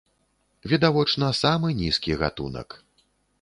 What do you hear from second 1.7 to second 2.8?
нізкі гатунак.